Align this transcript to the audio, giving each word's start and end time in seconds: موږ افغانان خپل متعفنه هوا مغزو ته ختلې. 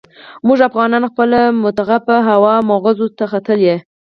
موږ 0.47 0.59
افغانان 0.69 1.03
خپل 1.11 1.29
متعفنه 1.63 2.17
هوا 2.29 2.55
مغزو 2.71 3.07
ته 3.17 3.25
ختلې. 3.31 3.75